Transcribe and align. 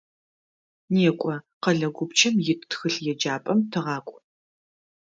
НекӀо, 0.93 1.33
къэлэ 1.63 1.89
гупчэм 1.95 2.35
ит 2.51 2.61
тхылъеджапӏэм 2.69 3.59
тыгъакӀу. 3.71 4.17